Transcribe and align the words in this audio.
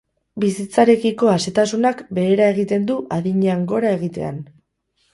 Bizitzarekiko 0.43 1.29
asetasunak 1.33 2.03
behera 2.21 2.49
egiten 2.57 2.91
du 2.91 2.99
adinean 3.21 3.71
gora 3.77 3.97
egitean. 4.03 4.45